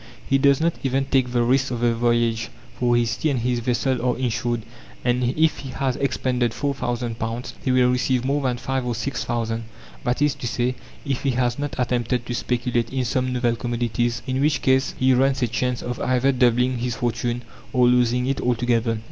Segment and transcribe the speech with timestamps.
[0.27, 3.59] He does not even take the risks of the voyage, for his tea and his
[3.59, 4.63] vessel are insured,
[5.05, 8.95] and if he has expended four thousand pounds he will receive more than five or
[8.95, 9.65] six thousand;
[10.03, 10.73] that is to say,
[11.05, 15.13] if he has not attempted to speculate in some novel commodities, in which case he
[15.13, 18.97] runs a chance of either doubling his fortune or losing it altogether.